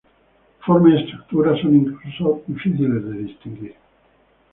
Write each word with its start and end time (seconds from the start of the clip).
Forma 0.65 0.89
y 0.89 1.03
estructura 1.03 1.55
son 1.61 1.75
incluso 1.75 2.41
difíciles 2.47 3.05
de 3.05 3.17
distinguir. 3.19 3.75